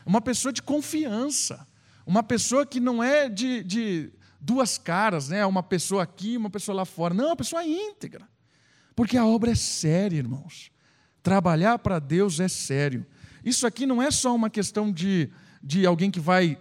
[0.05, 1.67] Uma pessoa de confiança.
[2.05, 5.47] Uma pessoa que não é de, de duas caras, né?
[5.47, 7.15] uma pessoa aqui, uma pessoa lá fora.
[7.15, 8.29] Não, a pessoa é íntegra.
[8.97, 10.71] Porque a obra é séria, irmãos.
[11.23, 13.07] Trabalhar para Deus é sério.
[13.45, 15.31] Isso aqui não é só uma questão de,
[15.63, 16.59] de alguém que vai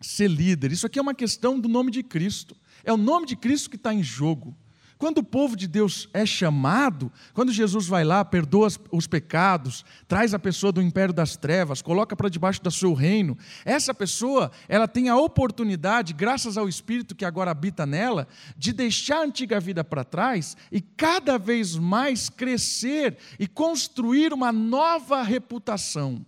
[0.00, 2.56] ser líder, isso aqui é uma questão do nome de Cristo.
[2.84, 4.56] É o nome de Cristo que está em jogo.
[4.98, 10.32] Quando o povo de Deus é chamado, quando Jesus vai lá, perdoa os pecados, traz
[10.32, 14.88] a pessoa do império das trevas, coloca para debaixo do seu reino, essa pessoa, ela
[14.88, 19.84] tem a oportunidade, graças ao Espírito que agora habita nela, de deixar a antiga vida
[19.84, 26.24] para trás e cada vez mais crescer e construir uma nova reputação.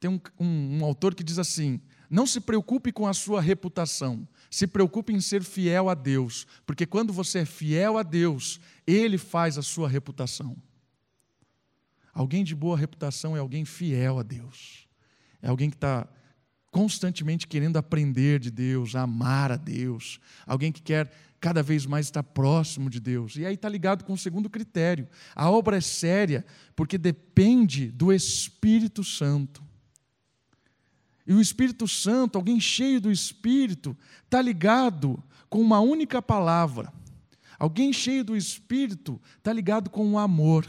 [0.00, 1.80] Tem um, um, um autor que diz assim:
[2.10, 6.84] não se preocupe com a sua reputação, se preocupe em ser fiel a Deus, porque
[6.84, 10.54] quando você é fiel a Deus, Ele faz a sua reputação.
[12.12, 14.86] Alguém de boa reputação é alguém fiel a Deus,
[15.40, 16.06] é alguém que está
[16.70, 21.10] constantemente querendo aprender de Deus, amar a Deus, alguém que quer
[21.40, 23.36] cada vez mais estar próximo de Deus.
[23.36, 26.44] E aí está ligado com o segundo critério: a obra é séria
[26.76, 29.64] porque depende do Espírito Santo.
[31.26, 36.92] E o Espírito Santo, alguém cheio do Espírito, está ligado com uma única palavra.
[37.58, 40.66] Alguém cheio do Espírito está ligado com o amor,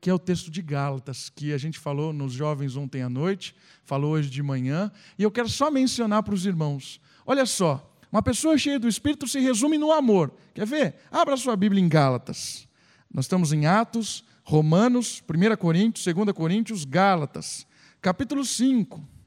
[0.00, 3.54] que é o texto de Gálatas, que a gente falou nos jovens ontem à noite,
[3.84, 7.00] falou hoje de manhã, e eu quero só mencionar para os irmãos.
[7.26, 10.32] Olha só, uma pessoa cheia do Espírito se resume no amor.
[10.54, 10.94] Quer ver?
[11.10, 12.68] Abra sua Bíblia em Gálatas.
[13.12, 17.66] Nós estamos em Atos, Romanos, 1 Coríntios, 2 Coríntios, Gálatas,
[18.00, 19.19] capítulo 5.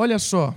[0.00, 0.54] Olha só.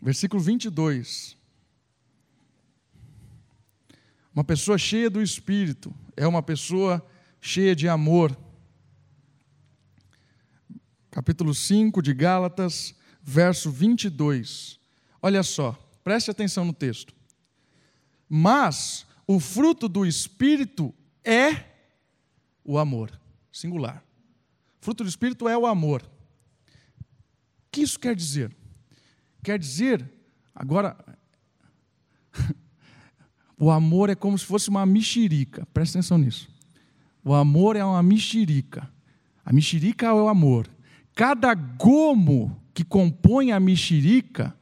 [0.00, 1.36] Versículo 22.
[4.34, 7.06] Uma pessoa cheia do Espírito é uma pessoa
[7.42, 8.34] cheia de amor.
[11.10, 14.80] Capítulo 5 de Gálatas, verso 22.
[15.20, 15.72] Olha só,
[16.02, 17.14] preste atenção no texto.
[18.26, 21.64] Mas o fruto do Espírito é
[22.64, 23.10] o amor,
[23.52, 24.04] singular.
[24.80, 26.02] O fruto do Espírito é o amor.
[26.02, 28.54] O que isso quer dizer?
[29.42, 30.08] Quer dizer,
[30.54, 30.96] agora,
[33.58, 36.48] o amor é como se fosse uma mexerica, presta atenção nisso.
[37.24, 38.88] O amor é uma mexerica.
[39.44, 40.68] A mexerica é o amor.
[41.12, 44.56] Cada gomo que compõe a mexerica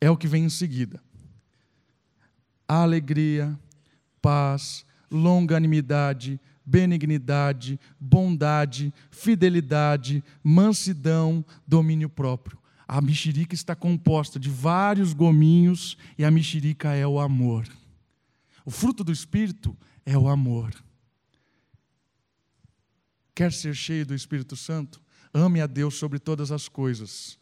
[0.00, 1.02] é o que vem em seguida.
[2.66, 3.58] Alegria,
[4.20, 12.58] paz, longanimidade, benignidade, bondade, fidelidade, mansidão, domínio próprio.
[12.86, 17.66] A mexerica está composta de vários gominhos e a mexerica é o amor.
[18.64, 20.72] O fruto do Espírito é o amor.
[23.34, 25.02] Quer ser cheio do Espírito Santo?
[25.32, 27.38] Ame a Deus sobre todas as coisas.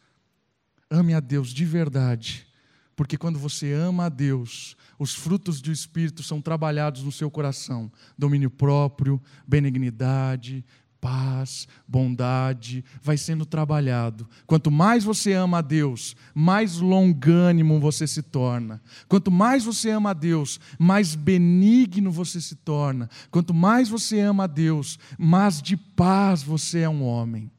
[0.89, 2.47] Ame a Deus de verdade.
[2.95, 7.91] Porque quando você ama a Deus, os frutos do Espírito são trabalhados no seu coração:
[8.17, 10.63] domínio próprio, benignidade,
[11.03, 14.25] paz, bondade, vai sendo trabalhado.
[14.47, 18.81] Quanto mais você ama a Deus, mais longânimo você se torna.
[19.09, 23.09] Quanto mais você ama a Deus, mais benigno você se torna.
[23.29, 27.51] Quanto mais você ama a Deus, mais de paz você é um homem.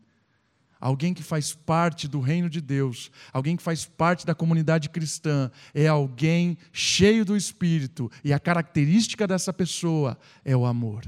[0.80, 5.50] Alguém que faz parte do reino de Deus, alguém que faz parte da comunidade cristã,
[5.72, 11.04] é alguém cheio do Espírito, e a característica dessa pessoa é o amor.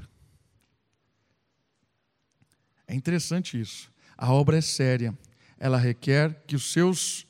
[2.87, 3.93] É interessante isso.
[4.17, 5.17] A obra é séria.
[5.59, 7.27] Ela requer que os seus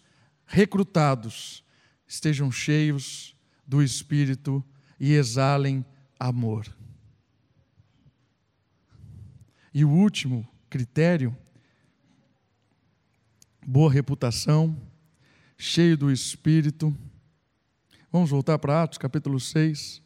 [0.47, 1.65] recrutados
[2.07, 3.35] estejam cheios
[3.67, 4.65] do Espírito
[5.01, 5.85] e exalem
[6.19, 6.67] amor.
[9.73, 11.37] E o último critério,
[13.69, 14.81] boa reputação,
[15.59, 16.97] cheio do Espírito.
[18.13, 20.01] Vamos voltar para Atos capítulo 6.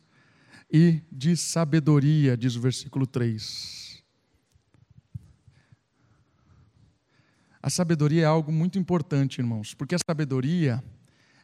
[0.73, 4.03] E de sabedoria, diz o versículo 3.
[7.63, 10.83] A sabedoria é algo muito importante, irmãos, porque a sabedoria,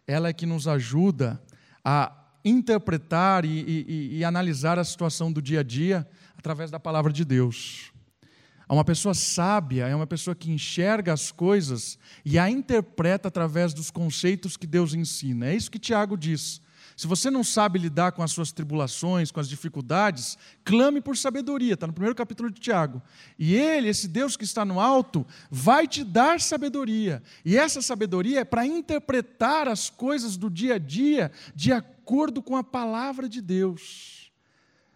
[0.06, 1.42] ela é que nos ajuda
[1.84, 6.08] a interpretar e, e, e, analisar a situação do dia a dia
[6.38, 7.92] através da palavra de Deus.
[8.68, 13.90] Uma pessoa sábia é uma pessoa que enxerga as coisas e a interpreta através dos
[13.90, 15.46] conceitos que Deus ensina.
[15.46, 16.60] É isso que Tiago diz.
[16.96, 21.74] Se você não sabe lidar com as suas tribulações, com as dificuldades, clame por sabedoria,
[21.74, 23.02] está no primeiro capítulo de Tiago.
[23.38, 27.22] E Ele, esse Deus que está no alto, vai te dar sabedoria.
[27.44, 32.56] E essa sabedoria é para interpretar as coisas do dia a dia de acordo com
[32.56, 34.25] a palavra de Deus.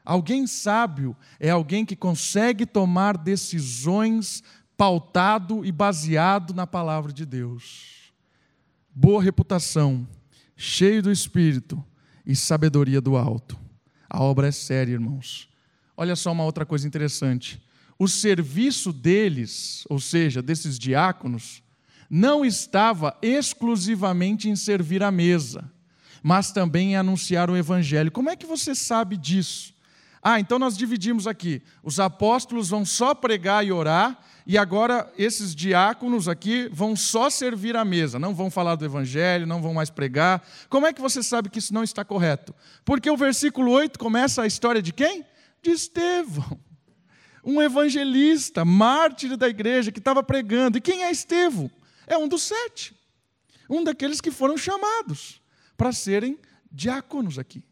[0.04, 4.42] Alguém sábio é alguém que consegue tomar decisões
[4.76, 8.12] pautado e baseado na palavra de Deus.
[8.94, 10.08] Boa reputação,
[10.56, 11.84] cheio do Espírito,
[12.24, 13.58] e sabedoria do alto.
[14.08, 15.48] A obra é séria, irmãos.
[15.96, 17.62] Olha só uma outra coisa interessante.
[17.98, 21.62] O serviço deles, ou seja, desses diáconos,
[22.08, 25.70] não estava exclusivamente em servir à mesa,
[26.22, 28.10] mas também em anunciar o evangelho.
[28.10, 29.74] Como é que você sabe disso?
[30.22, 31.62] Ah, então nós dividimos aqui.
[31.82, 37.74] Os apóstolos vão só pregar e orar, e agora esses diáconos aqui vão só servir
[37.76, 40.46] à mesa, não vão falar do evangelho, não vão mais pregar.
[40.68, 42.54] Como é que você sabe que isso não está correto?
[42.84, 45.24] Porque o versículo 8 começa a história de quem?
[45.62, 46.58] De Estevão.
[47.42, 50.76] Um evangelista, mártir da igreja, que estava pregando.
[50.76, 51.70] E quem é Estevão?
[52.06, 52.94] É um dos sete.
[53.70, 55.40] Um daqueles que foram chamados
[55.76, 56.38] para serem
[56.70, 57.64] diáconos aqui.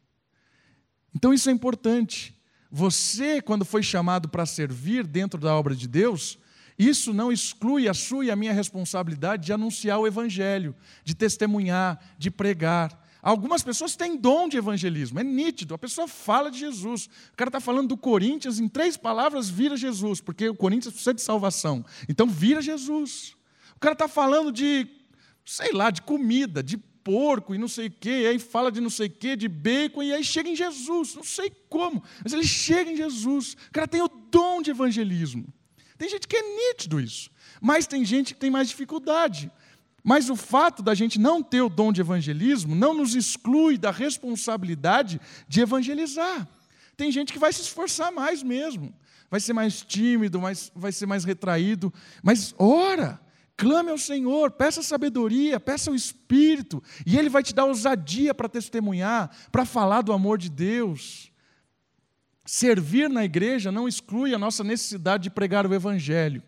[1.14, 2.37] Então isso é importante.
[2.70, 6.38] Você, quando foi chamado para servir dentro da obra de Deus,
[6.78, 11.98] isso não exclui a sua e a minha responsabilidade de anunciar o Evangelho, de testemunhar,
[12.18, 13.04] de pregar.
[13.20, 17.06] Algumas pessoas têm dom de evangelismo, é nítido, a pessoa fala de Jesus.
[17.32, 21.14] O cara está falando do Corinthians, em três palavras, vira Jesus, porque o Corinthians precisa
[21.14, 21.84] de salvação.
[22.08, 23.36] Então, vira Jesus.
[23.74, 24.86] O cara está falando de,
[25.44, 26.76] sei lá, de comida, de
[27.08, 29.48] porco e não sei o quê, e aí fala de não sei o quê, de
[29.48, 33.54] bacon, e aí chega em Jesus, não sei como, mas ele chega em Jesus.
[33.54, 35.46] O cara tem o dom de evangelismo.
[35.96, 37.30] Tem gente que é nítido isso,
[37.62, 39.50] mas tem gente que tem mais dificuldade.
[40.04, 43.90] Mas o fato da gente não ter o dom de evangelismo não nos exclui da
[43.90, 46.46] responsabilidade de evangelizar.
[46.94, 48.94] Tem gente que vai se esforçar mais mesmo,
[49.30, 51.90] vai ser mais tímido, mais, vai ser mais retraído,
[52.22, 53.18] mas ora,
[53.58, 58.48] Clame ao Senhor, peça sabedoria, peça o Espírito, e Ele vai te dar ousadia para
[58.48, 61.32] testemunhar, para falar do amor de Deus.
[62.46, 66.40] Servir na igreja não exclui a nossa necessidade de pregar o Evangelho.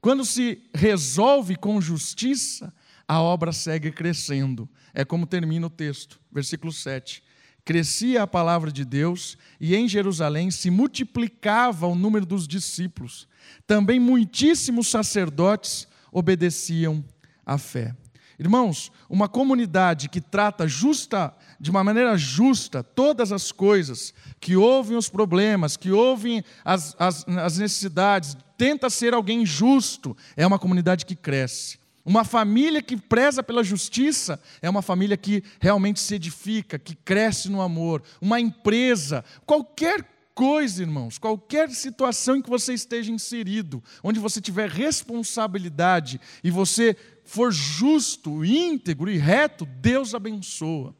[0.00, 2.72] Quando se resolve com justiça,
[3.06, 4.68] a obra segue crescendo.
[4.94, 7.20] É como termina o texto, versículo 7.
[7.64, 13.27] Crescia a palavra de Deus e em Jerusalém se multiplicava o número dos discípulos.
[13.66, 17.04] Também muitíssimos sacerdotes obedeciam
[17.44, 17.94] à fé.
[18.38, 24.96] Irmãos, uma comunidade que trata justa, de uma maneira justa todas as coisas, que ouvem
[24.96, 31.04] os problemas, que ouvem as, as, as necessidades, tenta ser alguém justo, é uma comunidade
[31.04, 31.78] que cresce.
[32.04, 37.50] Uma família que preza pela justiça é uma família que realmente se edifica, que cresce
[37.50, 38.02] no amor.
[38.20, 40.02] Uma empresa, qualquer
[40.38, 46.96] coisa, irmãos, qualquer situação em que você esteja inserido, onde você tiver responsabilidade e você
[47.24, 50.94] for justo, íntegro e reto, Deus abençoa.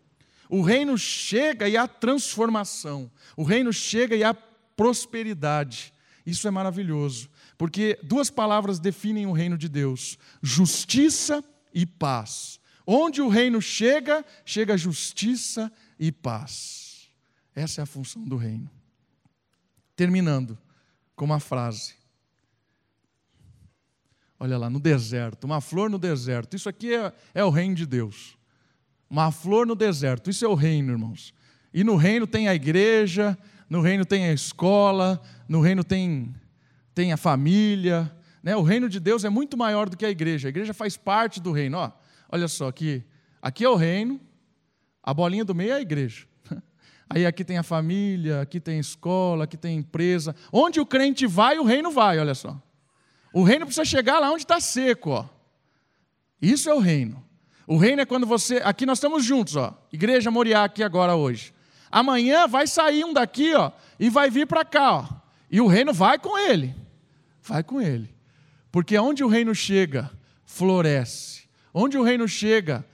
[0.51, 3.09] O reino chega e há transformação.
[3.37, 5.95] O reino chega e há prosperidade.
[6.27, 7.31] Isso é maravilhoso.
[7.57, 12.59] Porque duas palavras definem o reino de Deus: justiça e paz.
[12.85, 17.09] Onde o reino chega, chega justiça e paz.
[17.55, 18.78] Essa é a função do reino.
[19.99, 20.57] Terminando
[21.17, 21.95] com uma frase.
[24.39, 26.55] Olha lá, no deserto, uma flor no deserto.
[26.55, 28.39] Isso aqui é, é o reino de Deus.
[29.11, 31.35] Uma flor no deserto, isso é o reino, irmãos.
[31.75, 33.37] E no reino tem a igreja,
[33.69, 36.33] no reino tem a escola, no reino tem
[36.95, 38.09] tem a família.
[38.41, 38.55] Né?
[38.55, 40.47] O reino de Deus é muito maior do que a igreja.
[40.47, 41.77] A igreja faz parte do reino.
[41.77, 41.91] Ó,
[42.29, 43.03] olha só, aqui,
[43.43, 44.21] aqui é o reino,
[45.03, 46.28] a bolinha do meio é a igreja.
[47.11, 50.37] Aí aqui tem a família, aqui tem escola, aqui tem empresa.
[50.53, 52.61] Onde o crente vai, o reino vai, olha só.
[53.33, 55.11] O reino precisa chegar lá onde está seco.
[55.11, 55.27] Ó.
[56.41, 57.25] Isso é o reino.
[57.67, 58.61] O reino é quando você.
[58.65, 59.77] Aqui nós estamos juntos, ó.
[59.93, 61.53] Igreja Moriá aqui agora hoje.
[61.91, 65.09] Amanhã vai sair um daqui, ó, e vai vir para cá, ó.
[65.51, 66.75] E o reino vai com ele.
[67.43, 68.15] Vai com ele.
[68.71, 70.11] Porque onde o reino chega,
[70.45, 71.49] floresce.
[71.73, 72.85] Onde o reino chega,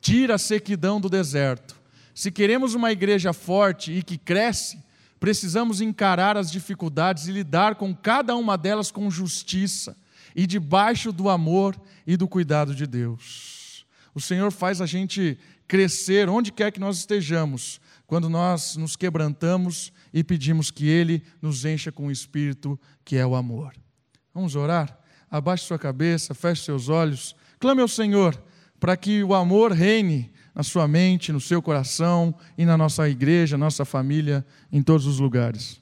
[0.00, 1.79] tira a sequidão do deserto.
[2.20, 4.78] Se queremos uma igreja forte e que cresce,
[5.18, 9.96] precisamos encarar as dificuldades e lidar com cada uma delas com justiça
[10.36, 11.74] e debaixo do amor
[12.06, 13.86] e do cuidado de Deus.
[14.14, 19.90] O Senhor faz a gente crescer onde quer que nós estejamos, quando nós nos quebrantamos
[20.12, 23.72] e pedimos que Ele nos encha com o Espírito que é o amor.
[24.34, 24.94] Vamos orar?
[25.30, 28.38] Abaixe sua cabeça, feche seus olhos, clame ao Senhor
[28.80, 33.56] para que o amor reine na sua mente, no seu coração e na nossa igreja,
[33.56, 35.79] nossa família, em todos os lugares.